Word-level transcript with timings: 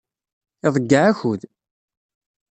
Iḍeyyeɛ 0.67 1.05
akud. 1.11 1.41